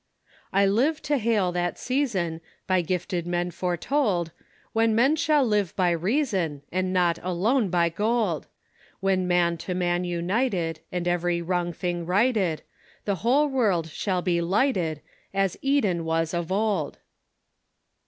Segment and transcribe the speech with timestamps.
[0.51, 2.41] "I live to hail that season.
[2.65, 4.31] By gifted men foretold,
[4.73, 8.47] When men shnll live by reason, And not alone by gold!
[8.99, 12.63] When man to man united, And every wrong thing righted;
[13.05, 15.01] The whole world shall be lighted,
[15.35, 16.97] As Eden was of old